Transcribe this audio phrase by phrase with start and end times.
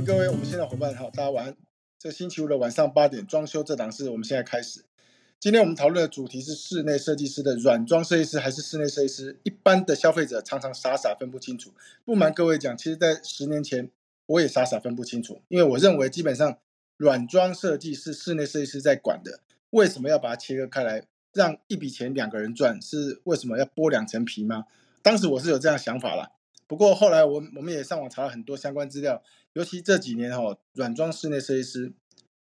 [0.00, 1.56] 各位我们现在伙伴好，大家晚安。
[1.96, 4.84] 这星期五的晚上八点，装修这档事我们现在开始。
[5.38, 9.38] 今天我们讨论的主题是室内设计师的软装设计师还是室内设计师？
[9.44, 11.72] 一般的消费者常常傻傻分不清楚。
[12.04, 13.90] 不瞒各位讲，其实，在十年前
[14.26, 16.58] 我也傻傻分不清楚，因为我认为基本上
[16.96, 19.40] 软装设计是室内设计师在管的。
[19.70, 22.80] 为什么要把它切割开来，让一笔钱两个人赚？
[22.82, 24.64] 是为什么要剥两层皮吗？
[25.02, 26.32] 当时我是有这样想法啦。
[26.66, 29.22] 不过后来我我们也上网查了很多相关资料，
[29.54, 31.92] 尤其这几年哈，软装室内设计师，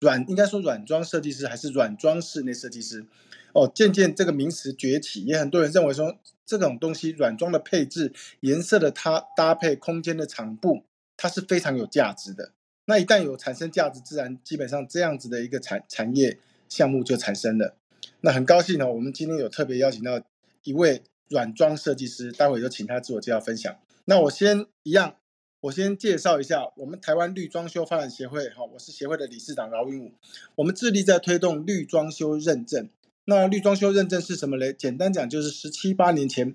[0.00, 3.06] 软应该说软装设计师还是软装室内设计师，
[3.54, 10.84] 哦，渐渐这个名词崛起，也很多人认为说这种东西软装的配置、颜色的它搭配、空间的场布，
[11.16, 12.52] 它是非常有价值的。
[12.84, 16.38] 那一旦有产生价值，自然基本上这样子的一个产产业
[16.68, 17.76] 项目就产生了。
[18.20, 20.22] 那很高兴呢，我们今天有特别邀请到
[20.62, 23.76] 一位软装设计师，待会就请他自我介绍分享。
[24.06, 25.16] 那我先一样，
[25.60, 30.12] 我先介绍一下我们台湾绿装修发展协会，哈，我是协会的理事长饶云武。
[30.54, 32.88] 我们致力在推动绿装修认证。
[33.24, 34.72] 那绿装修认证是什么嘞？
[34.72, 36.54] 简单讲就是十七八年前，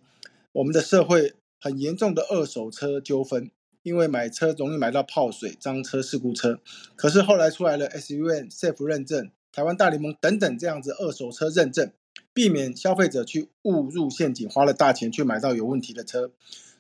[0.54, 6.62] 我们的社会很严重的二手车纠纷，因为买车容易买到泡水、脏车、事故车。
[6.96, 11.92] 可是后来出来了 SUN、Safe 认证、台湾大联盟等等这样子二手车认证，
[12.34, 16.32] 避免消费者去误入陷阱，花了大钱去买到有问题的车。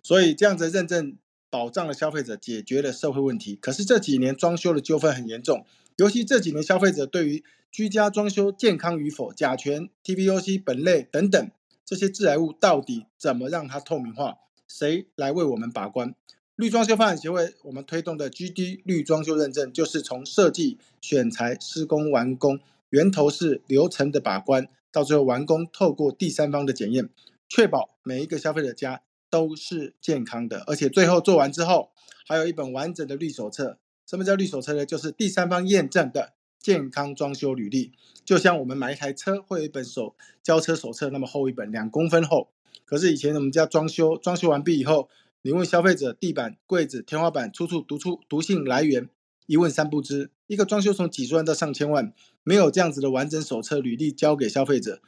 [0.01, 1.17] 所以这样子认证
[1.53, 3.55] 保障了消费者，解决了社会问题。
[3.55, 5.63] 可是这几年装修的纠纷很严重，
[5.97, 11.51] 尤其这几年消费者对于居家装修健康与否、甲醛、TVOC 本类等等
[11.85, 14.37] 这些致癌物到底怎么让它透明化？
[14.67, 16.15] 谁来为我们把关？
[16.55, 27.11] 绿装修发展协会我们推动的 GD 绿装修认证，就是从设计、选材、施工、完工源头是流程的把关，到最后完工，透过第三方的检验，
[27.47, 29.03] 确保每一个消费者家。
[29.33, 31.89] 都是健康的，而且最后做完之后，
[32.27, 33.79] 还有一本完整的绿手册。
[34.05, 34.85] 什么叫绿手册呢？
[34.85, 37.93] 就是第三方验证的健康装修履历。
[38.23, 42.49] 就像我们买一台车，会有一本手交车手册，那么厚一本，两公分厚。
[42.85, 45.09] 可是以前我们家装修，装修完毕以后，
[45.41, 49.09] 你问消费者，地板、柜子、天花板处处读出毒性来源，
[49.47, 50.29] 一问三不知。
[50.45, 52.13] 一个装修从几十万到上千万，
[52.43, 55.01] 没有这样子的完整手册履历交给消费者。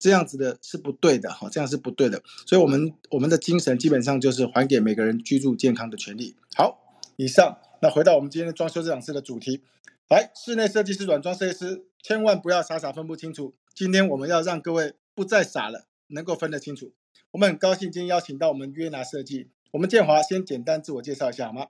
[0.00, 6.34] 这样子的是不对的哈，这样是不对的，所以，我们我们的精神基本上就是还给每个人居住健康的权利。
[6.56, 6.80] 好，
[7.16, 9.62] 以上，那回到我们今天的装修这场事的主题，
[10.08, 13.54] 来，室内设计师、软装设计师，千万不要傻傻分不清楚。
[13.74, 16.94] 今天我们要让各位不再傻了，能够分得清楚。
[17.32, 21.66] 我们很高兴今天邀请到我们约拿设计，我们建华先简单自我介绍一下好吗？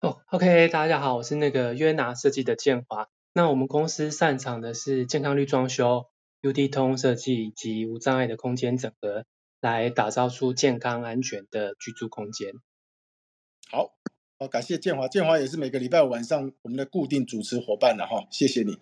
[0.00, 3.08] 哦，OK，大家好，我是那个约拿设计的建华。
[3.32, 6.06] 那我们公司擅长的是健康绿装修。
[6.42, 9.24] UD 通设计及无障碍的空间整合，
[9.60, 12.54] 来打造出健康安全的居住空间。
[13.70, 13.94] 好，
[14.40, 18.80] 好，感谢建华，建华也是每个礼拜五晚上我们的固定主持伙伴了哈，谢谢你。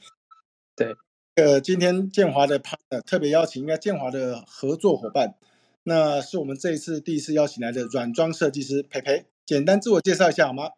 [0.74, 0.96] 对，
[1.34, 5.34] 呃，今天建华的 partner 特别邀请，应该建华的合作伙伴，
[5.82, 10.70] 那是我们这一次第一次邀请来的软装设计师培培，简单自我介绍一下好吗？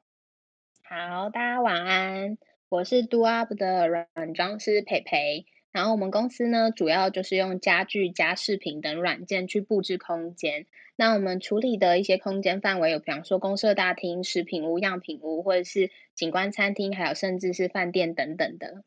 [0.82, 2.37] 好，大家晚安，
[2.69, 5.47] 我是 Do Up 的软装师培培。
[5.72, 10.66] 然后我们公司呢，主要就是用家具、家饰品等软件去布置空间。
[10.97, 18.84] 那我们处理的一些空间范围有，比方说公社大厅、食品屋、样品屋，或者是景观餐厅，还有甚至是饭店等等的。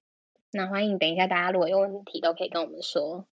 [0.52, 3.28] 那欢迎等一下大家如果有问题，都可以跟我们说。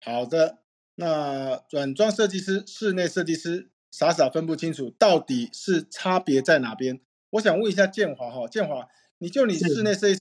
[0.00, 0.58] 好的，
[0.96, 7.00] 那软装设计师、室内设计师傻傻分不清楚，到底是差别在哪边？
[7.30, 8.86] 我想问一下建华哈，建华，
[9.18, 10.20] 你就你室内设计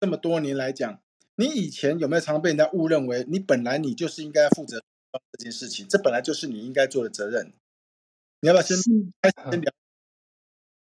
[0.00, 1.00] 这么多年来讲。
[1.38, 4.82] 你以前有没有常被人家误认为你本来你就是应该负责
[5.32, 5.86] 这件事情？
[5.86, 7.52] 这本来就是你应该做的责任。
[8.40, 8.76] 你要不要先
[9.20, 9.72] 开始先聊？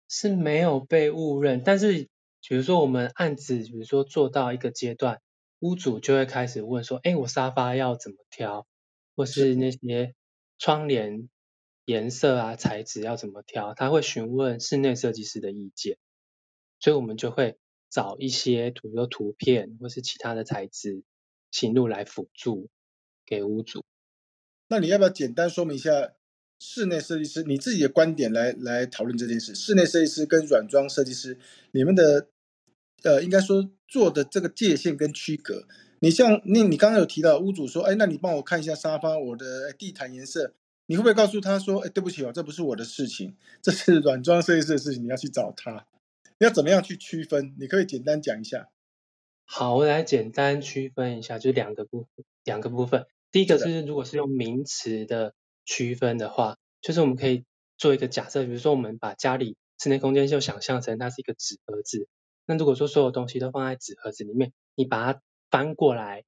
[0.07, 2.07] 是没有被误认，但是
[2.41, 5.21] 比如说我们案子，比如说做到一个阶段，
[5.59, 8.65] 屋主就会开始问说：“哎，我沙发要怎么挑？
[9.17, 10.15] 或是那些
[10.57, 11.27] 窗帘
[11.83, 15.97] 颜色啊、材质要怎么挑？”他会询问室内设计师的意见，
[16.79, 17.57] 所以我们就会。
[17.89, 21.03] 找一些，比如说图片或是其他的材质、
[21.51, 22.69] 行路来辅助
[23.25, 23.83] 给屋主。
[24.69, 26.13] 那你要不要简单说明一下
[26.59, 29.55] 室内设计师你自己的观点来来讨论这件事？
[29.55, 31.37] 室内设计师跟软装设计师，
[31.71, 32.27] 你们的
[33.03, 35.67] 呃，应该说做的这个界限跟区隔。
[35.99, 40.53] 你像你你刚刚有提到屋主说，哎，那你帮我看一下沙发，我的地毯颜色，
[40.87, 45.87] 你会不会告诉他说，哎，对不起哦，这不是我的事情，这是软装设计师的事情，你要去找他。
[46.39, 47.55] 要怎么样去区分？
[47.59, 48.69] 你可以简单讲一下。
[49.45, 52.25] 好，我来简单区分一下，就两个部分。
[52.43, 55.33] 两个部分，第一个是如果是用名词的
[55.65, 57.43] 区分的话，就是我们可以
[57.77, 62.07] 做一个假设，比如说我们把家里室内空间就想象成它是一个纸盒子。
[62.45, 66.23] 那如果说所有东西都放在纸盒子里面，你把它翻过来、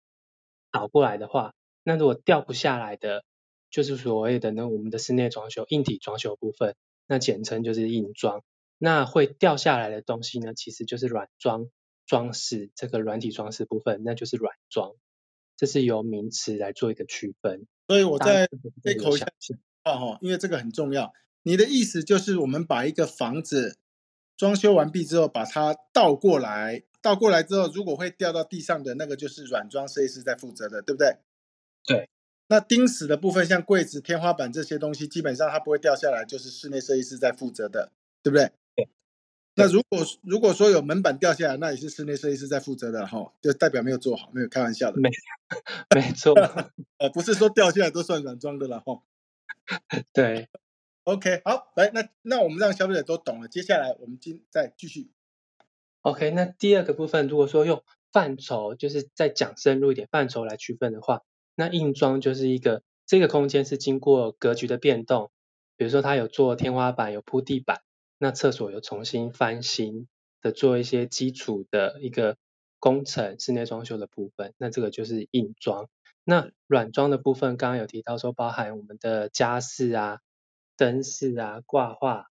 [0.71, 1.53] 倒过来的话，
[1.83, 3.23] 那如果掉不下来的，
[3.69, 6.75] 就是所谓的呢我们的室内装修硬体装修部分，
[7.07, 8.43] 那简称就是硬装。
[8.79, 11.69] 那会掉下来的东西呢，其实就是软装
[12.07, 14.93] 装饰这个软体装饰部分，那就是软装。
[15.55, 17.67] 这是由名词来做一个区分。
[17.87, 18.49] 所以我在
[18.81, 19.27] 这口下
[19.83, 21.13] 话哈，因为这个很重要。
[21.43, 23.77] 你的意思就是我们把一个房子
[24.37, 31.17] 装修完毕之后，把它倒过来，倒过来之后，如果会掉到地上的那个，就是软装设计师在负责的，对不对？
[31.85, 32.09] 对。
[32.47, 37.91] 那钉死的部分，像柜子、天花板这些东西，基本上它不会掉下来，就是室内设计师在负责的，
[38.23, 38.51] 对不对？
[39.59, 44.99] 那如果如果说有门板掉下来，那也是室内设计师在负责的哈，就代表没有做好，没有开玩笑的。
[44.99, 45.09] 没
[45.93, 46.33] 没错，
[46.97, 49.03] 呃，不是说掉下来都算软装的了哈。
[50.13, 50.47] 对
[51.03, 55.11] ，OK，好，来，那那我们让消费者都懂了，接下来我们今再继续。
[56.01, 61.21] OK，那第二个部分，如果说用范畴，就是再讲深入一点范畴来区分的话，
[61.55, 65.29] 那硬装就是一个这个空间是经过格局的变动，
[65.75, 67.81] 比如说它有做天花板，有铺地板。
[68.19, 70.07] 那厕所有重新翻新
[70.41, 72.37] 的做一些基础的一个
[72.77, 75.89] 工程，室内装修的部分，那这个就是硬装。
[76.25, 80.19] 那软装的部分，刚刚有提到说包含我们的家饰啊、
[80.75, 82.27] 灯饰啊、挂画、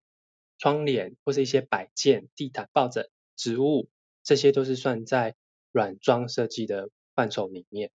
[0.59, 3.89] 窗帘或是一些摆件、地毯、抱枕、植物，
[4.23, 5.35] 这些都是算在
[5.73, 7.91] 软装设计的范畴里面。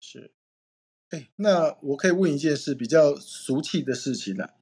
[0.00, 0.32] 是，
[1.10, 4.57] 哎，那我可以问一件事，比较俗气的事情了。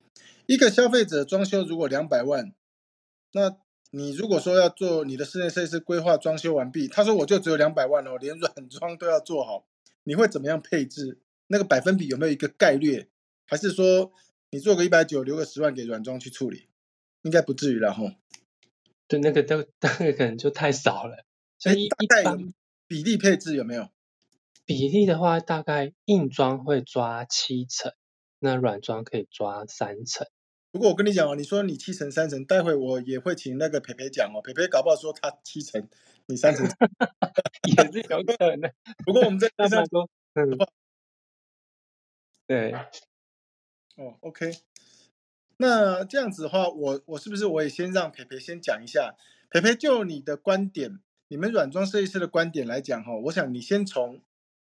[0.46, 2.54] 一个消费者装修如果两百万，
[3.32, 3.56] 那
[3.90, 9.66] 你如果说要做你的室内设计师规划装修完毕，他说我就只有两百万哦，连软装都要做好，
[10.04, 11.20] 你会怎么样配置？
[11.48, 13.08] 那个百分比有没有一个概率？
[13.44, 14.12] 还是说
[14.50, 16.68] 你做个一百九，留个十万给软装去处理？
[17.22, 18.14] 应该不至于了哈。
[19.08, 21.24] 对，那个都那个可能就太少了。
[21.58, 22.36] 所以大概
[22.86, 23.88] 比例配置有没有？
[24.64, 27.92] 比例的话，大概硬装会抓七成，
[28.40, 30.26] 那软装可以抓三成。
[30.76, 34.42] 如果我跟你讲哦，你说你七成三成，待会我也会请那个培培讲哦。
[34.42, 35.88] 培培搞不好说他七成，
[36.26, 36.66] 你三成，
[37.64, 38.70] 也是有可能。
[39.06, 40.58] 不过我们在台上 说，嗯，
[42.46, 42.72] 对，
[43.96, 44.52] 哦，OK。
[45.56, 49.14] 那这样子的话，我我是不是我也先让培培先讲一下？
[49.48, 54.20] 培培就你的观点，你们软装设计师的观点来讲哈，我想你先从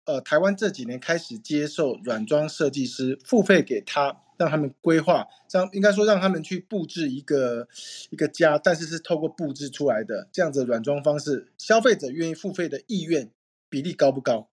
[0.06, 4.22] 呃台湾这几年开始接受软装设计师付费给他。
[4.40, 7.68] 让他们规划，让应该说让他们去布置一个
[8.08, 13.28] 一个家，但是是透过布置出来的这样子软装方式，消费者愿意付费的意愿
[13.68, 14.48] 比例高不高？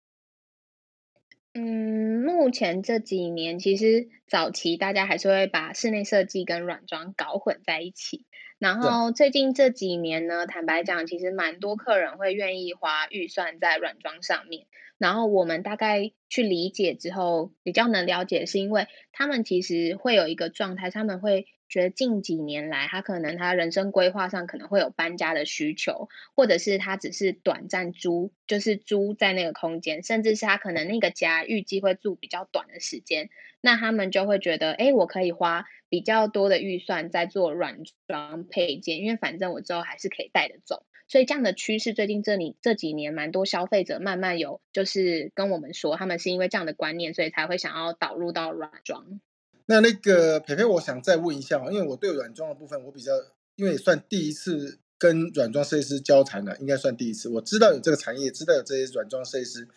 [1.59, 8.27] 嗯，目前这几年其实早期大家还是会把室内设计跟软装搞混在一起，
[8.59, 14.68] 然后最近这几年呢，坦白讲，其实蛮多客人会愿意花预算在软装上面。
[15.00, 33.29] 然后我们大概去理解之后，比较能了解，是因为他们其实会有一个状态，他们会觉得近几年来，他可能他人生规划上可能会有搬家的需求，或者是他只是短暂租，就是租在那个空间，甚至是他可能那个家预计会住比较短的时间，
[33.61, 40.85] 那他们就会觉得，哎，我可以花比较多的预算在做软装配件，因为反正我之后还是可以带着走。
[41.09, 49.21] 所以这样的趋势，最近这里这几年蛮多消费者慢慢有，就是跟我们说，他们是因为这样的观念，所以才会想要导入到软装。
[49.68, 53.12] 那那个培培，我想再问一下因为我对软装的部分，我比较
[53.56, 57.30] 因为也算第一次跟软装设计师交谈了，应该算第一次。
[57.30, 59.68] 我知道有这个产业，知道有这些软装设计师。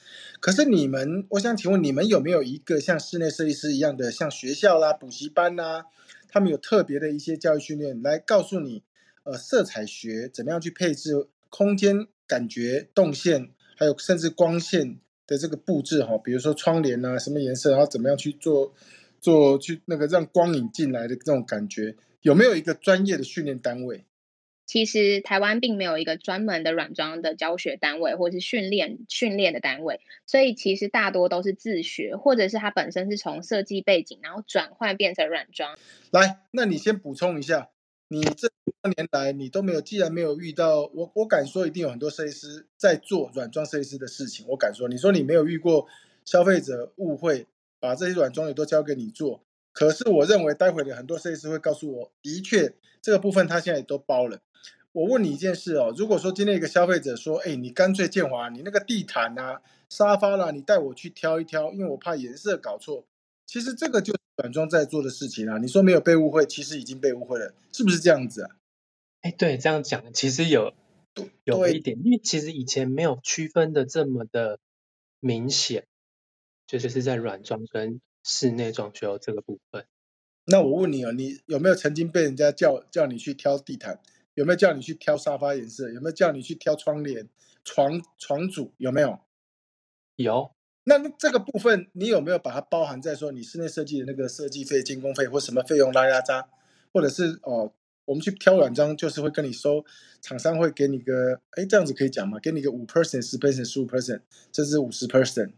[0.40, 5.84] 可是你们，我想请问你们有没有一个像室内设计师一样的，像学校啦、补习班啦，
[6.28, 8.82] 他们有特别的一些教育训练，来告诉你？
[9.22, 18.72] 呃，色彩学怎么样去配置空间感觉动线，还有甚至光线的这个布置哈，比如说窗帘啊，什么颜色，然后怎么样去做
[19.20, 24.04] 做去那个让光影进来的这种感觉，有没有一个专业的训练单位？
[24.66, 35.76] 其实台湾并没有一个专门的软装的教学单位，或是训练训练的单位，所以其实大多都是自学，或者是他本身是从设计背景，然后转换变成软装。
[36.12, 37.70] 来，那你先补充一下。
[38.12, 38.48] 你这
[38.82, 44.44] 多年来，你都没有，既然没有遇到我，我敢说一定有很多设计师在做软装设计师的事情。
[44.48, 45.86] 我敢说，你说你没有遇过
[46.24, 47.46] 消费者误会，
[47.80, 49.42] 把这些软装也都交给你做。
[49.72, 54.40] 可是我认为，待会的很多设计师会告诉我，的确这个部分他现在都包了。
[54.92, 63.04] 我问你一件事哦，如果说今天一个消费者说，哎，你干脆建华，你那个地毯啊、沙发啦，你带我去挑一挑，因为我怕颜色搞错。
[63.46, 65.58] 其实这个就是软装在做的事情啊。
[65.58, 68.50] 你说没有被误会，其实已经被误会了，是不是这样子啊？
[69.20, 70.74] 哎，对，这样讲其实有
[71.44, 74.58] 有一点，因为其实以前没有区分的这么的
[75.20, 75.86] 明显，
[76.78, 79.84] 就是在软装跟室内装修这个部分。
[80.44, 84.00] 那我问你哦，你有没有曾经被人家叫叫你去挑地毯？
[84.34, 85.90] 有没有叫你去挑沙发颜色？
[85.90, 87.28] 有没有叫你去挑窗帘、
[87.64, 88.72] 床床组？
[88.78, 89.18] 有没有？
[90.16, 90.52] 有。
[90.84, 96.48] 那这个部分你有没有把它包含在说你室内设计的那个设计费、监工费或什么费用拉拉渣？
[96.92, 97.72] 或者是哦，
[98.06, 99.84] 我们去挑软装就是会跟你收，
[100.22, 102.38] 厂商会给你个，哎，这样子可以讲吗？
[102.40, 104.22] 给你个五 percent、十 percent、十五 percent，
[104.52, 105.52] 甚至五十 percent。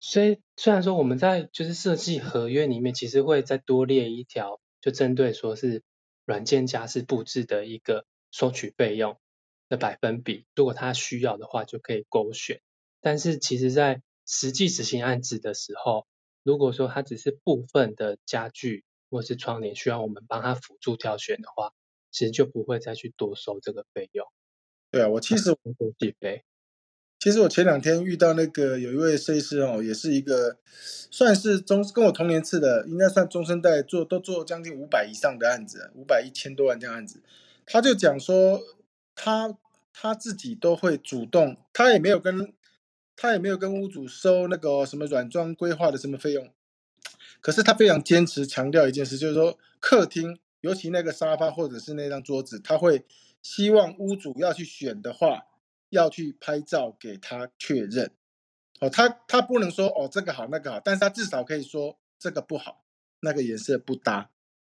[0.00, 5.82] 所以虽然说我们在就是设计合约里面，其实会再多列一条，就针对说是
[6.24, 9.18] 软件家是布置的一个收取费用
[9.68, 12.60] 的百分比，如果他需要的话就可以勾选。
[13.00, 16.06] 但是其实在实际执行案子的时候，
[16.42, 21.72] 如果说他只是部分的家具或是窗帘需要我们帮他辅助挑选的话，
[22.10, 24.26] 其实就不会再去多收这个费用。
[24.90, 25.44] 对啊，我其实
[25.78, 26.44] 收计费。
[27.26, 30.58] 其实我前两天遇到那个有一位设计师哦，也是一个
[31.10, 37.20] 算是中跟我同年次的，应该算中生代，做都做将近五百以上的案子，五百一千多万这样案子。
[37.66, 38.62] 他就讲说，
[39.16, 39.58] 他
[39.92, 42.52] 他自己都会主动，他也没有跟
[43.16, 46.48] 他也没有跟屋主收那个什么软装规划的什么费用，
[47.40, 53.04] 可是他非常坚持强调一件事，就是说客厅，尤其那个沙发或者是那张桌子，他会
[53.42, 55.46] 希望屋主要去选的话。
[55.90, 58.10] 要去拍照给他确认，
[58.80, 62.84] 哦，他他不能说哦这个好那个好，但是他至少可以说这个不好，
[63.20, 64.30] 那个颜色不搭，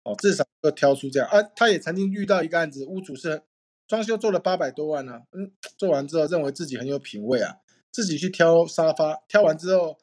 [0.05, 1.43] 哦，至少要挑出这样啊。
[1.57, 3.43] 他也曾经遇到一个案子，屋主是
[3.88, 7.57] 装修做了八百多万呢，嗯，做完之后认为自己很有品味啊，
[7.90, 9.99] 自己去挑沙发，挑完之后，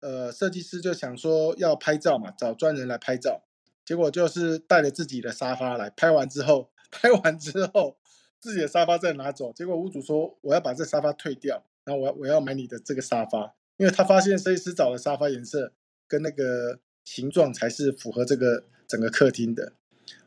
[0.00, 3.42] 呃，设计师就想说要拍照嘛，找专人来拍照，
[3.84, 7.98] 结果就是带着自己的沙发来拍完之后，拍完之后。
[8.42, 15.72] 自己的沙发再拿走，结果屋主说我要把这沙发退掉，然后我我要买你的这个沙发，因为他发现设计师找的沙发颜色
[16.08, 19.74] 跟那个形状才是符合这个整个客厅的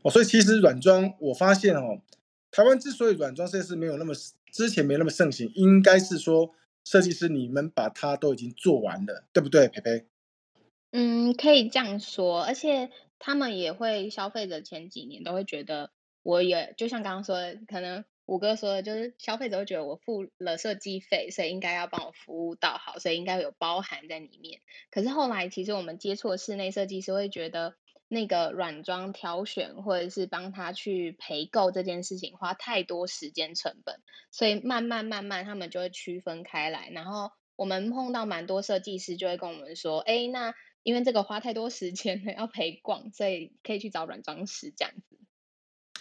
[0.02, 2.00] 哦，所以其实软装我发现哦，
[2.52, 4.14] 台湾之所以软装设计师没有那么
[4.50, 6.56] 之前没那么盛行，应该是说
[6.86, 10.06] 设计师你们把它都已经做完了，对不对，培培？
[10.92, 15.92] 嗯，可以这样说，而且他们也会消费者前几年都会觉得。
[16.26, 24.62] 我也就像刚刚说的，可能五哥说的，就是消费者会觉得我付了设计费，所以应该要帮我服务到好，所以应该有包含在里面。
[24.90, 27.76] 可是后来，其实我们接触室内设计师会觉得，
[28.08, 34.02] 那个软装挑选或者是帮他去陪购这件事情花太多时间成本，
[34.32, 36.90] 所以慢慢慢慢他们就会区分开来。
[36.90, 45.15] 然后我们碰到蛮多设计师就会跟我们说，哎，那因为这个花太多时间了，要陪逛，所以可以去找软装师这样子。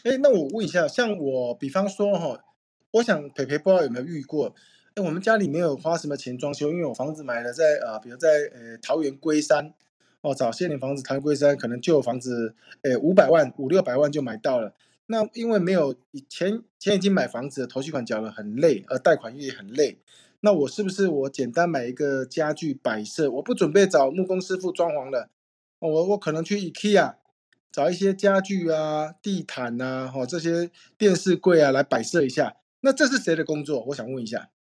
[0.05, 2.45] 哎，那我问一下，像我，比方说哈，
[2.91, 4.55] 我想培培不知道有没有遇过？
[4.95, 9.73] 哎，我们家里没有花什么钱装修，因为我房子买了在啊，比如在呃桃园龟山，
[10.21, 14.75] 哦，早些年房子桃园龟山可能旧房子，哎五百万五六百万就买到了。
[15.07, 19.97] 那因为没有以前，前已经买房子，头期款缴了很累，而贷款也很累。
[20.41, 25.31] 那我是不是我简单买一个家具摆设，我不准备找木工师傅装潢了，
[25.79, 27.15] 我我可能去 IKEA。
[27.75, 33.83] 找一些家具啊、地毯呐、哈这些电视柜啊来摆设一下，那这是谁的工作？
[33.87, 34.53] 我想问一下。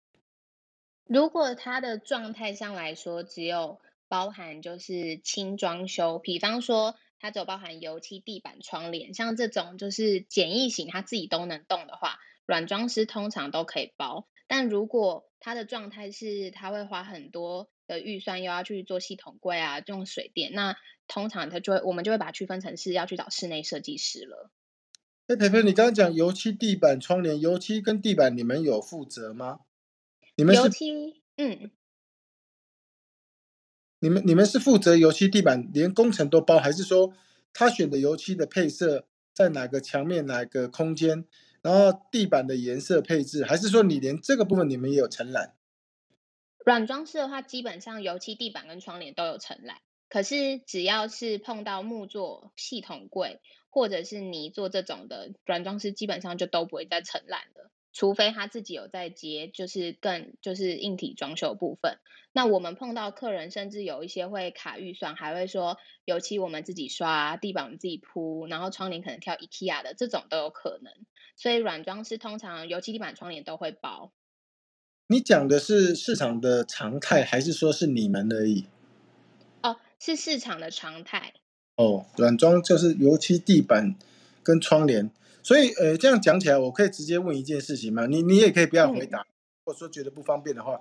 [1.04, 14.26] 如果它的状态上来说，只有包含就是轻装修，比方说它只有包含油漆、地板、窗帘，像这种就是简易型，它自己都能动的话，软装师通常都可以包。
[14.46, 20.76] 但如果它的状态是它会花很多的预算，又要去做系统柜啊，用水电，那。
[21.08, 24.50] 通常他就会，我们就会把它区分成是要去找室内设计师了。
[25.26, 29.58] 哎，培培，你刚刚讲油漆、地板、窗帘，油漆跟地板你们有负责吗？
[30.36, 31.70] 你们油漆，嗯，
[33.98, 37.12] 你们你们是负责油漆、地板，连工程都包，还是说
[37.52, 41.26] 他选的油漆的配色在哪个墙面、哪个空间，
[41.60, 45.56] 然后地板的颜色配置，还是说你连这个部分你们也有承揽？
[46.64, 49.78] 软装饰的话，基本上油漆、地板跟窗帘都有承揽。
[50.08, 53.40] 可是只要是碰到木作、系统柜
[53.70, 61.96] 或者是泥做这种的软装师，基本上就都不会再承揽了，除非他自己有在接，就是更就是硬体装修部分。
[62.30, 70.92] 那我们碰到客人，甚至有一些会卡预算，还会说油漆我们自己刷，地板我们自己铺，然后窗帘可能挑 IKEA 的，这种都有可能。
[71.36, 74.12] 所以软装师通常油漆、地板、窗帘都会包。
[75.12, 78.64] 你讲的是市场的常态，还是说是你们而已？
[79.60, 81.34] 哦是市场的常态。
[81.76, 83.94] 哦，软装就是油漆、地板
[84.42, 85.10] 跟窗帘。
[85.42, 88.06] 所以，呃，这样讲起来，我可以直接问一件事情吗？
[88.06, 89.26] 你你也可以不要回答，
[89.66, 90.80] 或者说觉得不方便的话，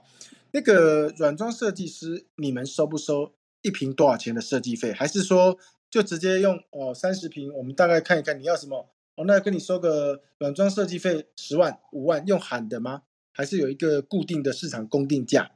[0.51, 3.33] 那个软装设计师，你们收不收
[3.63, 4.93] 一瓶多少钱的设计费？
[4.93, 5.57] 还是说
[5.89, 13.01] 就直接用哦三十瓶，我们大概看一看你要什么，哦，那跟你收个软装设计费十万、五万，用喊的吗？
[13.31, 15.51] 还是有一个固定的市场公定价？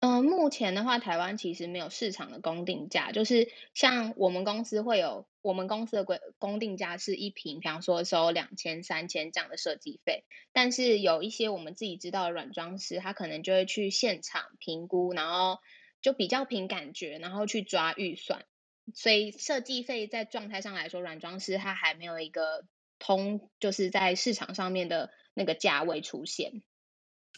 [0.00, 10.24] 嗯，目前的话，台湾其实没有市场的公定价，就是像我们公司会有，我们公司的规公定价是一瓶，比方说收两千、三千这样的设计费。
[10.52, 15.60] 但是有一些我们自己知道的软装师，他可能就会去现场评估，然后
[16.02, 18.44] 就比较凭感觉，然后去抓预算。
[18.92, 22.66] 所以设计费在状态上来说，软装师他还没有一个
[23.04, 26.62] 通，就是在市场上面的那个价位出现。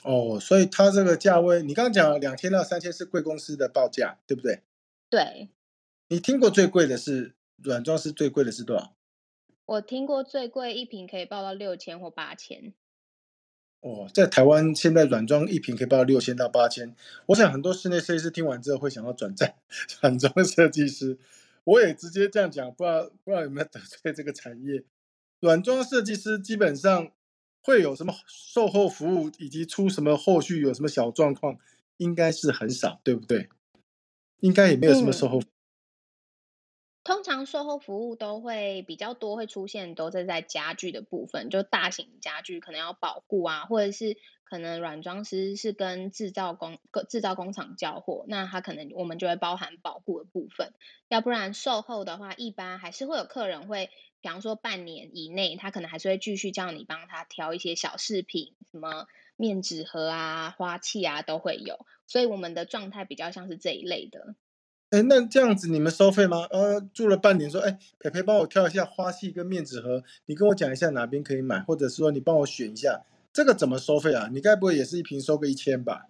[0.04, 4.62] 哦，所以它这个价位，你刚刚讲两千到三千是贵公司的报价，对不对？
[5.10, 5.48] 对。
[6.08, 8.94] 你听过最贵的是软装是最贵的是多少？
[9.64, 12.72] 我听过最贵一瓶可以报到六千或八千。
[13.80, 16.94] 哦，在台湾现在软装一瓶可以报到六千到八千，
[17.26, 19.56] 我想很多室内设计师听完之后会想要转战
[20.00, 21.18] 软装设计师。
[21.64, 24.84] 我也直接这样讲，不知道不知道有没有得罪这个产业。
[25.40, 27.12] 软装设计师基本上。
[27.62, 31.58] 会有什么售后服务，以及出什么后续有什么小状况，
[31.96, 33.48] 应该是很少，对不对？
[34.38, 35.42] 应该也没有什么售后。
[37.02, 44.16] 通常售后服务都会比较多，会出现都是在家具的部分，就大型家具可能要保护啊，或者是
[44.48, 50.72] 可能软装师是跟制造工制造工厂交货，那他可能我们就会包含保护的部分，
[51.08, 53.90] 要不然售后的话，一般还是会有客人会。
[54.22, 64.34] 比方说半年以内，他可能还是会继续叫你帮他挑一些小饰品，什么面纸盒啊、花器啊都会有，所以我们的状态比较像是这一类的。
[64.90, 66.38] 哎，那这样子你们收费吗？
[66.50, 73.04] 呃，住了半年，说，哎，培培帮我挑一下花器跟面纸盒，你跟我讲一下哪边可以买，或者是说你帮我选一下，
[73.36, 74.30] 这个怎么收费啊？
[74.32, 76.08] 你该不会也是一瓶收个一千吧？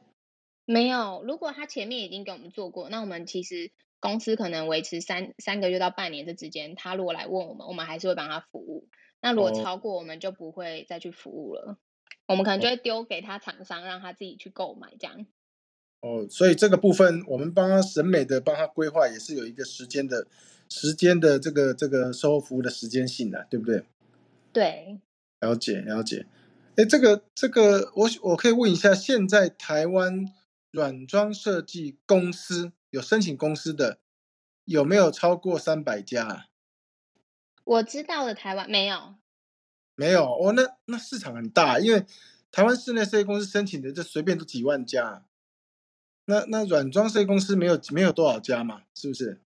[0.64, 3.72] 没有，如果他前面已经给我们做过，那我们其实。
[3.98, 8.88] 公司可能维持三三个月到半年这之间，他如果来问我们，我们还是会帮他服务。
[9.22, 11.78] 那如果超过，我们就不会再去服务了。
[12.28, 15.26] 我们可能就会丢给他厂商，让他自己去购买这样。
[16.02, 20.26] 哦，所以这个部分我们帮他审美的帮他规划，也是有一个时间的
[20.68, 23.82] 时间的这个这个售后服务的时间性的，对不对？
[24.52, 25.00] 对，
[25.40, 26.26] 了解了解。
[26.76, 30.32] 哎，这个这个，我我可以问一下，现在台湾
[30.70, 32.72] 软装设计公司？
[32.90, 33.98] 有申请公司的
[34.64, 36.46] 有没有超过三百家？
[37.64, 39.16] 我知道的台湾没有，
[39.94, 40.52] 没有哦。
[40.52, 42.06] 那那市场很大，因为
[42.52, 45.24] 台湾室内设计公司申请的就随便都几万家。
[46.26, 48.82] 那那软装设计公司没有没有多少家嘛？
[48.94, 49.42] 是不是？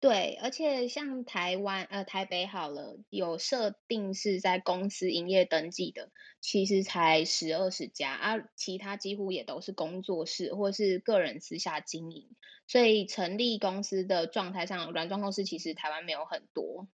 [0.00, 6.08] 对，而且像台湾呃台北好了，有设定是在公司营业登记的，
[6.40, 12.30] 其实才十二十家，而其他几乎也都是工作室或是个人私下经营，
[12.66, 16.88] 所以成立公司的状态上，软装公司其实台湾没有很多。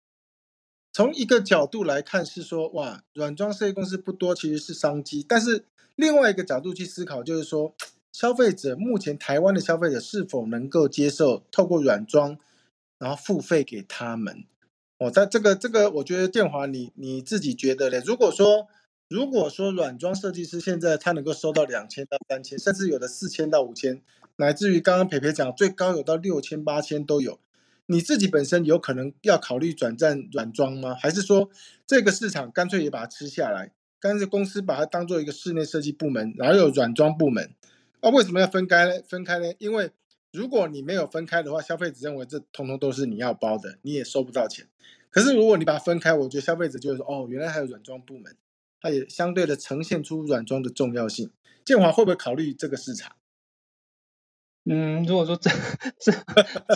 [0.92, 5.24] 从一个角度来看是说，哇，软装设计公司不多，其实是商机。
[5.28, 7.72] 但是另外一个角度去思考，就是说，
[8.10, 12.36] 消费者目前台湾的消费者是否能够接受透过软装？
[12.98, 14.44] 然后付费给他们，
[14.98, 18.02] 哦，在这个这个，我觉得建华，你你自己觉得嘞？
[18.04, 18.66] 如果说
[19.08, 24.02] 如果说软装设计师现在他能够收到两千到三千，甚至有的四千到五千，
[24.36, 27.38] 乃至于刚刚培培讲最高有到六千八千都有，
[27.86, 30.96] 你自己本身有可能要考虑转战软装吗？
[30.98, 31.50] 还是说
[31.86, 37.54] 这个市场干脆也把它吃下来，干脆公司把它当做一个室内设计部门，然后有软装部门？
[38.00, 39.02] 啊，为什么要分开呢？
[39.06, 39.52] 分开呢？
[39.58, 39.90] 因为
[40.36, 44.68] 如果你没有分开的话，消费者认为这通通都是你要包的，你也收不到钱。
[45.08, 48.36] 可是如果你把它分开，我觉得消费者就会说：“哦，原来还有软装部门，
[48.82, 51.30] 它也相对的呈现出软装的重要性。”
[51.64, 53.16] 建华会不会考虑这个市场？
[54.64, 55.50] 嗯，如果说这
[55.98, 56.20] 这之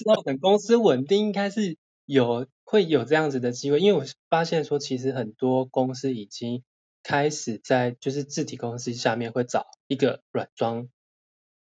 [0.07, 3.79] 后等公司稳定，应该是有会有这样子的机会。
[3.79, 6.63] 因为我发现说，其实很多公司已经
[7.03, 10.89] 开始在就是字体公司下面会找一个软装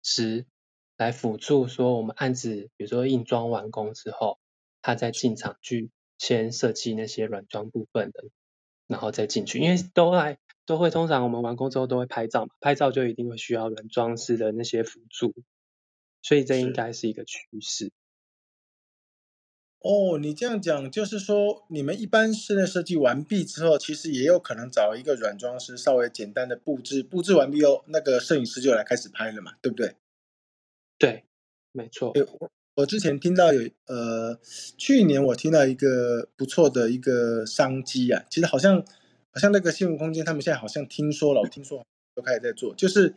[0.02, 0.44] 师。
[0.96, 4.38] 来辅助说，我们案子比如说硬装完工之后，
[4.80, 8.24] 他再进场去先设计那些软装部分的，
[8.86, 15.34] 然后再进去，因为都来都会通常我们完工之后都会拍照嘛，拍照就一定会需要软装师的那些辅助，
[16.22, 17.92] 所以这应该是一个趋势。
[19.80, 29.94] 哦，你这样讲就是说，你们一般室内设计完毕之后，其实也有可能找一个软装师稍微简单的布置，布置完毕后，那个摄影师就来开始拍了嘛，对不对？
[30.98, 31.24] 对，
[31.72, 32.12] 没错。
[32.14, 34.38] 我我之前听到有呃，
[34.76, 38.84] 去年我听到一个不错的一个商机啊，其实好像
[39.32, 43.14] 好像那个新闻空间他们现在好像听说了，我听说都开始在做，就是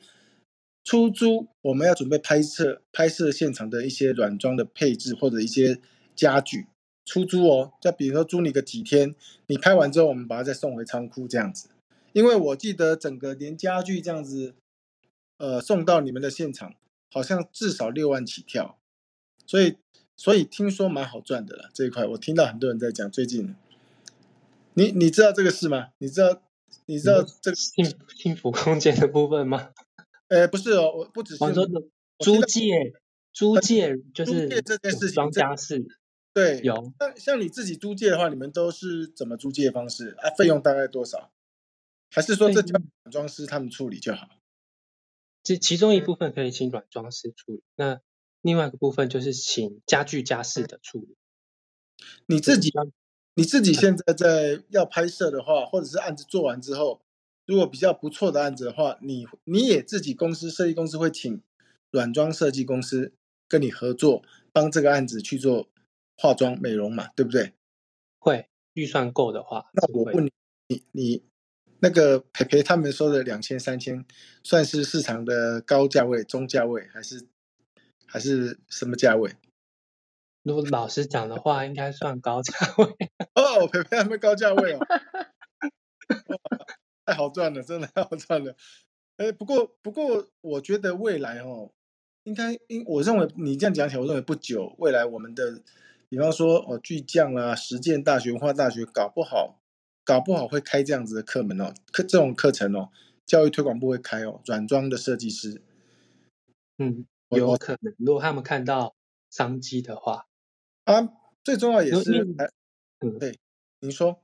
[0.83, 5.79] 出租我们要准备拍摄拍摄现场的一些软装的配置或者一些
[6.15, 6.67] 家具
[7.05, 9.15] 出租哦，就比如说租你个几天，
[9.47, 11.69] 你拍完之后我们把它再送回仓库这样子，
[12.13, 14.53] 因为我记得整个连家具这样子，
[15.37, 16.73] 呃，送到你们的现场
[17.11, 18.79] 好像至少六万起跳。
[19.45, 19.77] 所以，
[20.15, 23.09] 所以听说蛮好赚的了这一块，我听到很多人在讲。
[23.09, 23.55] 最近，
[24.73, 25.89] 你你知道这个事吗？
[25.97, 26.41] 你知道
[26.85, 29.71] 你知道这个幸幸福空间的部分吗？
[30.29, 31.81] 呃，不是哦，我不只是我说的
[32.19, 32.93] 租借，
[33.33, 35.83] 租借就是这件事情，装家事。
[36.31, 36.93] 对，有。
[36.99, 40.29] 像像你自己租借的话，你们都是怎么租借方式啊？
[40.37, 41.31] 费用大概多少？
[42.11, 44.29] 还是说这叫软装师他们处理就好？
[45.49, 47.63] 其其中一部分可以请软装师处理。
[47.75, 48.01] 那
[48.41, 51.15] 另外一个部分就是请家具家饰的处理。
[52.27, 52.71] 你自己，
[53.33, 57.01] 你自己现在在要拍摄的话，或者是案子做完之后，
[57.47, 61.41] 如果比较不错的案子的话，你你也自己公司设计公司会请
[61.89, 63.11] 软装设计公司
[63.47, 64.21] 跟你合作，
[64.53, 65.67] 帮这个案子去做
[66.15, 67.53] 化妆美容嘛，对不对？
[68.19, 69.71] 会，预算够的话。
[69.73, 70.31] 那我问你，
[70.67, 71.23] 你你
[71.79, 74.05] 那个培培他们说的两千三千，
[74.43, 77.27] 算是市场的高价位、中价位还是？
[78.11, 79.35] 还是什么价位？
[80.41, 82.85] 如果老实讲的话，应该算高价位。
[83.35, 84.79] 哦，培培他们高价位哦，
[87.05, 88.55] 太好赚了，真的太好赚了。
[89.17, 91.71] 哎，不过不过，我觉得未来哦，
[92.23, 95.61] 应该应我认为你这样讲起来，我认为不久未来我们的，
[96.09, 99.61] 比方说哦，巨匠啊，实践大学、文化大学，搞不好
[100.09, 102.89] 搞不好会开这样子的课门哦，课这种课程哦，
[103.27, 105.61] 教育推广部会开哦，软装的设计师，
[106.79, 107.05] 嗯。
[107.29, 108.95] 有可能，如果他们看到
[109.29, 110.25] 商机的话，
[110.85, 112.25] 啊，最重要也是，
[113.01, 113.37] 嗯，对，
[113.81, 114.23] 您说，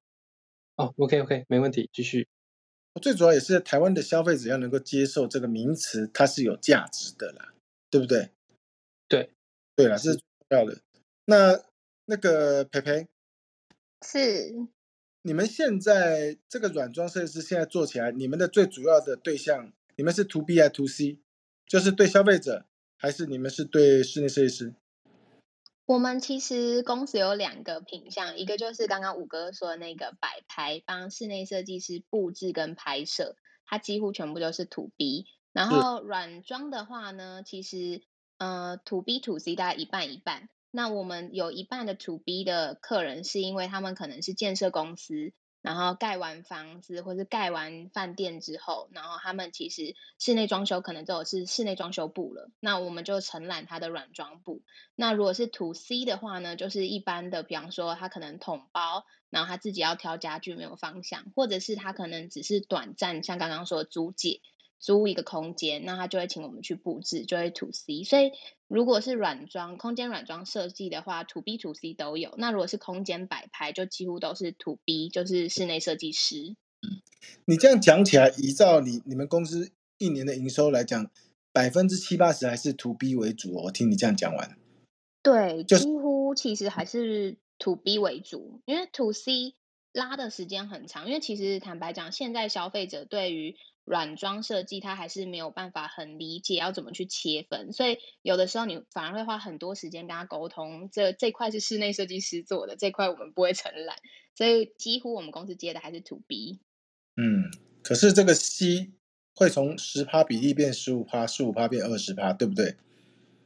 [0.76, 2.28] 哦，OK OK，没问题，继续。
[3.00, 7.54] 最主要也是台湾的消费者要能够接受这个名词，它是有价值的啦，
[7.92, 8.32] 对不对？
[9.08, 9.30] 对，
[9.76, 10.82] 对了，是重要的。
[11.26, 11.64] 那
[12.06, 13.08] 那个培培，
[14.02, 14.52] 是，
[15.26, 21.18] 你们现在这个软装设计师现在做起来，你们的最主要的对象，你们是 To B 还是 To C？
[21.66, 22.68] 就是对消费者。
[22.96, 24.76] 还是你们是对室内设计师？
[25.88, 33.36] 我们其实公司有两个品项，一个就是刚刚五哥说的那个摆拍，帮室内设计师布置跟拍摄，
[33.66, 35.26] 它几乎全部都是 To B。
[35.52, 38.04] 然后软装的话呢，其实
[38.38, 40.50] 呃 To B To C 大概一半一半。
[40.76, 45.32] 那我们有一半的 To B 的客人，是因为他们可能是建设公司。
[45.62, 52.52] 然后盖完房子或是盖完饭店之后，然后他们其实室内装修可能就有是室内装修部了。
[52.60, 54.62] 那我们就承揽他的软装部。
[54.94, 64.42] 那如果是 To C 的话呢，就是一般的，比方说他可能统包，然后他自己要挑家具没有方向，或者是他可能只是短暂，像刚刚说租借。
[64.80, 68.04] 租一个空间，那他就会请我们去布置，就会 to C。
[68.04, 68.32] 所以
[68.68, 72.36] 如果是软装空间软装设计的话，to B to C 都有。
[72.38, 76.56] 那如果是空间摆拍，就几乎都是 to B，就是室内设计师。
[76.82, 77.02] 嗯，
[77.46, 81.10] 你这样讲起来，依照你你们公司一年的营收来讲，
[81.52, 83.54] 百分之七八十还是 to B 为主。
[83.54, 84.58] 我听你这样讲完，
[85.24, 89.56] 对，几乎其实还是 to B 为主，因为 to C
[89.94, 91.08] 拉的时间很长。
[91.08, 100.90] 因为其实坦白讲，现在消费者对于软装设计，他还是没有办法很理解要怎么去切分，所以有的时候你反而会花很多时间跟他沟通。
[100.92, 103.96] 这这块是室内设计师做的，这块我们不会承揽，
[104.36, 106.60] 所以几乎我们公司接的还是 To B。
[107.16, 107.52] 嗯，
[107.84, 108.92] 可是这个 C
[109.36, 112.76] 会从十趴比例变十五趴，十五趴变二十趴，对不对？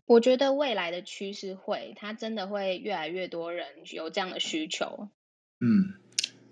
[0.06, 5.10] 我觉得未来的趋势会，它真的会越来越多人有这样的需求。
[5.60, 6.00] 嗯，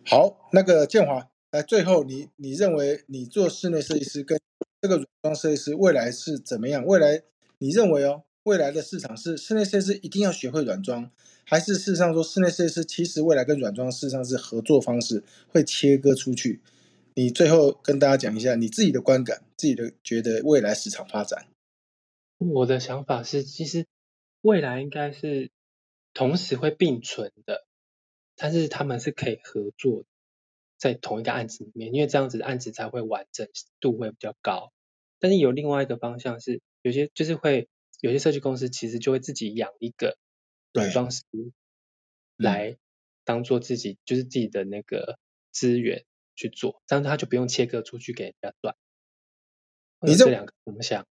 [0.06, 1.30] 好，那个建华。
[1.52, 4.38] 来，最后你你认为你做室内设计师跟
[4.82, 6.86] 这个软装设计师未来是怎么样？
[6.86, 7.24] 未来
[7.60, 11.10] 你认为哦，未来的市场是室内设计师一定要学会软装，
[11.46, 16.62] 还是事实上说室内设计师其实未来跟软装事实上是合作方式会切割出去？
[17.14, 21.48] 你最后跟大家讲一下你自己的观感，自己的觉得未来市场发展。
[22.38, 23.88] 我的想法是，其实
[24.42, 25.50] 未来应该是
[26.14, 27.66] 同时会并存的，
[28.36, 30.06] 但是他们是可以合作的。
[30.78, 33.48] 在同一个案子里面，因为这样子案子才会完整
[33.80, 34.72] 度会比较高。
[35.20, 37.68] 但是有另外一个方向是，有些就是会
[38.02, 40.18] 有些设计公司其实就会自己养一个
[40.74, 41.24] 软装师
[42.36, 42.78] 来
[43.24, 45.18] 当做自己就是自己的那个
[45.52, 48.76] 资源去做，这样他就不用切割出去给人家赚。
[50.02, 51.08] 你这两个怎么想？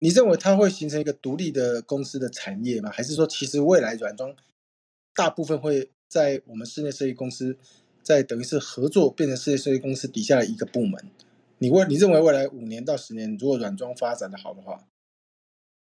[0.00, 2.90] 你认为它会形成一个独立的公司的产业吗？
[2.90, 4.36] 还是说，其实未来软装
[5.14, 7.56] 大部分会在我们室内设计公司，
[8.04, 11.02] 在等于是合作变成室内设计公司底下的一个部门？
[11.58, 14.86] 你问，你认为未来五年到十年，如果软装发展的好的话，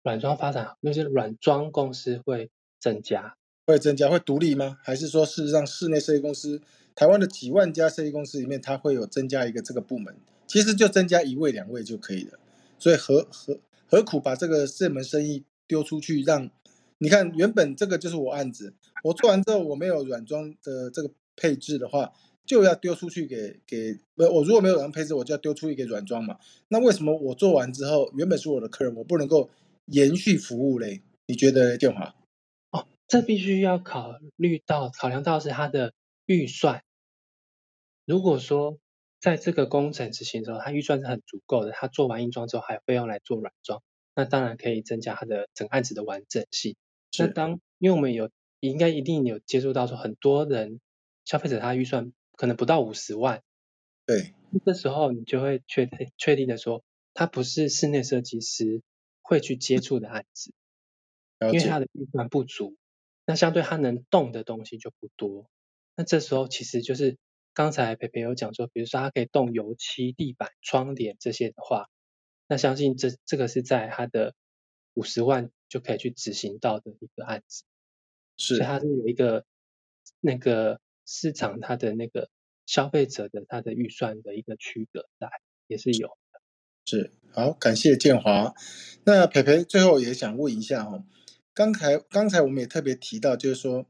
[0.04, 4.78] 软装发展好，就是软装公司会增加，会增加，会独立吗？
[4.84, 6.62] 还是说，事实上室内设计公司，
[6.94, 10.16] 台湾的几万家设计公司里面，它会有增加一个这个部门？
[10.46, 12.38] 其实就增加一位两位就可以了。
[12.78, 16.22] 所以何何何苦把这个这门生意丢出去？
[16.22, 16.52] 让
[17.00, 18.74] 你看，原本这个就是我案子，
[19.06, 22.14] 我做完之后我没有软装的这个配置的话。
[22.46, 26.38] 就要丢出去给给不，我如果没有人配置，我就要丢出去给软装嘛。
[26.68, 29.50] 那为什么我做完之后，原本是我的客人，我不能够
[29.86, 31.02] 延续服务嘞？
[31.26, 32.14] 你觉得建华？
[32.72, 35.94] 哦，这必须要考虑到考量到是他的
[36.26, 36.84] 预算。
[38.06, 38.78] 如果说
[39.22, 43.82] 在这个工程执行的时候，他预算是很足够的，他做完硬装之后还有费用来做软装，
[44.16, 46.76] 那当然可以增加他的整案子的完整性。
[47.18, 50.82] 那当因为我们有应该一定有接触到说很多人
[51.26, 52.12] 消费者他预算。
[52.36, 53.44] 可能不到五十万，
[54.08, 54.34] 对，
[54.66, 56.84] 这时候你就会确定确定的说，
[57.14, 58.82] 他不是室内设计师
[59.22, 60.52] 会去接触的案子，
[61.40, 62.76] 因为他的预算不足，
[63.28, 65.48] 那相对他能动的东西就不多。
[65.96, 67.20] 那这时候其实就是
[67.54, 71.88] 刚才培培有讲说，比如说他可以动油漆、地板、窗帘这些的话，
[72.48, 74.34] 那相信这这个是在他的
[74.96, 77.64] 五十万就可以去执行到的一个案子，
[78.38, 79.46] 是，所以它是有一个
[80.20, 80.80] 那个。
[81.06, 82.30] 市场它的那个
[82.66, 85.30] 消费者的他的预算的一个区隔在
[85.68, 86.42] 也是有的，
[86.86, 88.54] 是好，感谢建华。
[89.04, 91.04] 那培培最后也想问一下哈，
[91.54, 93.86] 刚才刚才我们也特别提到，就是说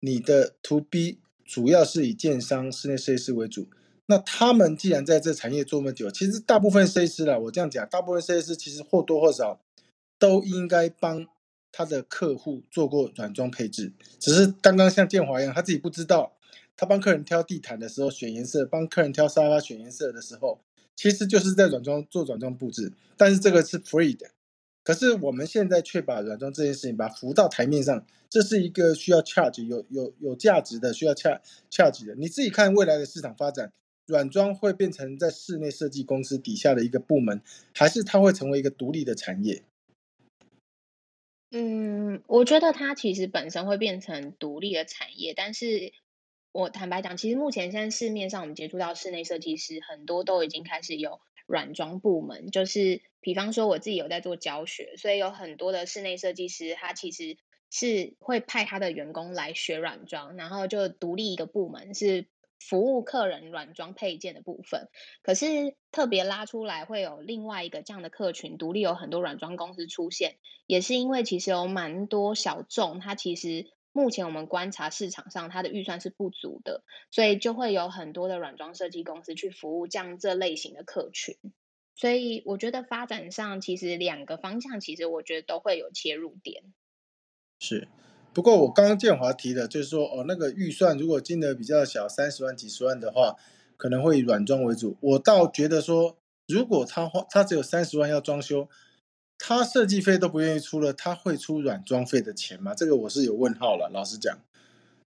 [0.00, 3.68] 你的 To B 主要是以建商、室内设计师为主，
[4.06, 9.60] 那他们既然在这产业做那么久，其实大部分设计师啦，我这样讲，大部分设计师其实或多或少
[10.18, 11.26] 都应该帮。
[11.70, 16.37] 他的客户做过软装配置，只是刚刚像建华一样，他自己不知道。
[16.78, 20.60] 他帮客人挑地毯的时候选颜色，帮客人挑沙发选颜色的时候，
[20.94, 22.92] 其实就是在软装做软装布置。
[23.16, 24.30] 但是这个是 free 的，
[24.84, 32.14] 可是我们现在却把软装这件事情把它浮到台面上，这是一个需要 charge 有有有价值的，需要 charge charge 的。
[32.14, 33.72] 你自己看未来的市场发展，
[34.06, 37.42] 软装会变成在室内设计公司底下的一个部门，
[37.74, 39.64] 还是它会成为一个独立的产业？
[41.50, 45.92] 嗯，我觉得它其实本身会变成独立的产业，但是
[46.52, 57.36] 我坦白讲，其实目前现在市面上我们接触到室内设计师很多都已经开始有软装部门，就是比方说我自己有在做教学，所以有很多的室内设计师他其实
[57.70, 62.26] 是会派他的员工来学软装，然后就独立一个部门是。
[62.60, 64.88] 服务客人软装配件的部分，
[65.22, 70.34] 可是特别拉出来会有另外一个这样的客群，独立有很多软装公司出现，
[70.66, 81.36] 也是因为其实有蛮多小众，它其实目前我们观察市场上它的预算是不足的，所以就会有很多的软装设计公司去服务这样这类型的客群，
[81.96, 86.62] 所以我觉得发展上其实两个方向，其实我觉得都会有切入点，
[87.58, 87.88] 是。
[88.32, 93.34] 不过我刚刚建华提的，就是说哦，那个预算如果金额比较小，三十万、几十万的话，
[93.76, 94.96] 可能会以软装为主。
[95.00, 98.68] 我倒觉得说，如果他花他只有三十万要装修，
[99.38, 102.74] 他设计费都不愿意出了，他会出软装费的钱吗？
[102.74, 103.88] 这个我是有问号了。
[103.92, 104.36] 老实讲，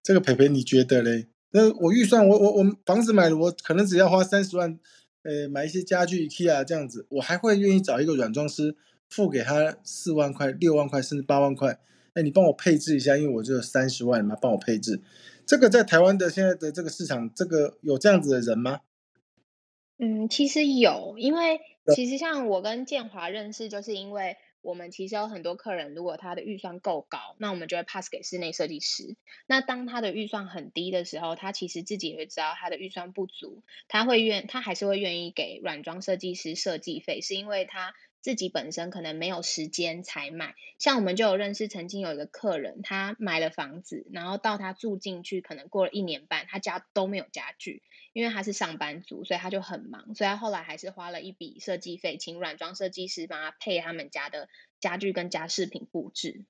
[0.01, 1.27] 这个培培你觉得嘞？
[1.51, 4.79] 那我预算我我我房子买了，我可能只要花三十万，
[5.21, 8.75] 呃，买一些家具 IKEA 这样子，我还会愿意找一个软装师
[9.07, 11.79] 付给他四万块、六万块，甚至八万块。
[12.15, 15.01] 哎，你帮我配置一下，因为我只有三十万嘛，帮我配置。
[15.45, 18.79] 这个在台湾的现在的这个市场，这个有这样子的人吗？
[19.99, 21.59] 嗯，其实有，因为
[21.95, 29.15] 其实像我跟建华认识，就是因为我们其实有很多客人，如果他的预算够高，那我们就会 pass 给室内设计师。
[29.47, 37.93] 那当他的预算很低的时候，他其实自己也会知道他的预算不足，他会愿他还是会愿意给软装设计师设计费，是因为他。
[38.23, 47.83] 自己本身可能没有时间才买，像我们就有认识，曾经有一个客人，他买了房子，然后到他住进去，可能过了一年半，他家都没有家具，
[48.13, 54.47] 因为他是上班族，所以他就很忙，所以他后来还是花了一笔设计费，请软装设计师帮他配他们家的
[54.79, 56.45] 家具跟家饰品布置。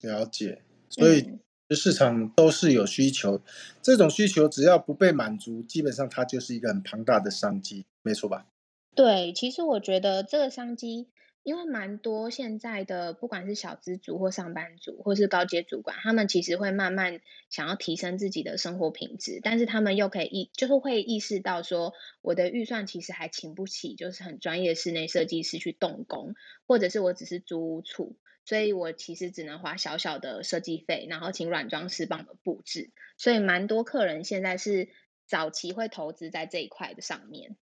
[0.00, 3.42] 了解，所以市场都是有需求，
[3.82, 8.46] 这种需求只要不被满足，基本上它就是一个很庞大的商机，没错吧？
[8.94, 11.08] 对，其实我觉得这个商机
[11.42, 26.34] 因为蛮多现在的不管是小资族或上班族，或是高阶主管，他们其实会慢慢想要提升自己的生活品质，但是他们又可以意就是会意识到说，我的预算其实还请不起，就是很专业室内设计师去动工，
[26.66, 34.90] 或者是我只是租屋处，所以我其实只能花小小的设计费，然后请软装师帮我布置，所以蛮多客人现在是
[35.26, 37.56] 早期会投资在这一块的上面。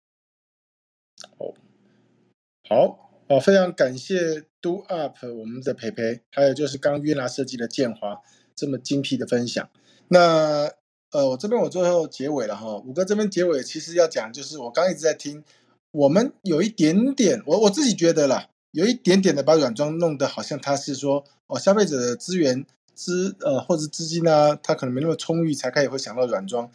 [2.68, 3.04] 好。
[3.30, 8.22] 好，非常感谢 Do Up 我们的培培，还有就是刚约拿设计的建华
[8.56, 9.68] 这么精辟的分享。
[10.08, 10.72] 那
[11.10, 15.44] 呃，我这边我最后结尾了哈，五哥这边结尾其实要讲，就是我刚一直在听，
[15.90, 26.70] 我们有一点点，我我自己觉得啦，有一点点的把软装弄得好像他是说哦，消费者的资源资呃或者资金呢，他可能没那么充裕，才开始会想到软装。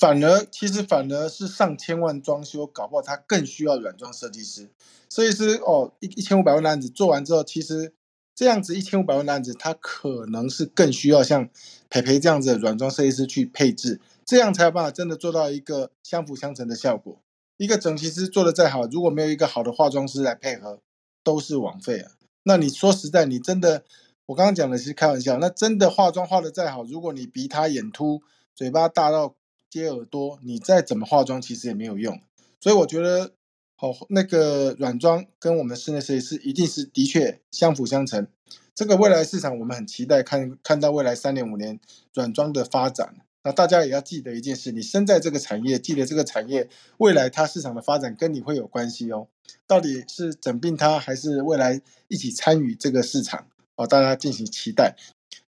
[0.00, 4.70] 反而，其实反而是上千万装修，搞不好他更需要软装设计师。
[5.10, 7.92] 设计师哦，一一千五百万的案子做完之后，其实
[8.34, 11.50] 这样子一千五百万的案子，他可能是更需要像
[11.90, 17.20] 培培这样子的软装设计师去配置，这样才有办法真的做到一个相辅相成的效果。
[17.58, 20.80] 一个整齐师做的再好，如果没有一个好的化妆师来配合，
[21.22, 22.12] 都是枉费啊。
[22.44, 23.84] 那你说实在，你真的，
[24.24, 28.22] 我刚刚讲的是开玩笑，那真的化妆化的再好，如果你鼻塌眼凸，
[28.54, 29.34] 嘴巴大到。
[29.70, 32.20] 接耳朵，你再怎么化妆，其实也没有用。
[32.60, 33.32] 所以我觉得，
[33.76, 38.26] 好那个软装跟我们室内设计师一定是的确相辅相成。
[38.74, 41.78] 这个未来市场，我们很期待看看到未来三年五年
[42.12, 43.14] 软装的发展。
[43.42, 49.28] 那大家也要记得一件事：你身在这个产业，记得这个产业未来它市场的发展跟你会有关系哦。
[49.66, 53.46] 到底是整并它，还是未来一起参与这个市场？
[53.76, 54.96] 哦，大家进行期待。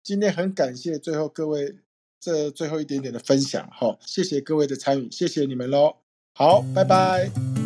[0.03, 1.77] 今天很感谢最后各位。
[2.23, 5.97] 这最后一点点的分享，哈，谢谢各位的参与，谢谢你们喽，
[6.33, 7.62] 好，拜拜。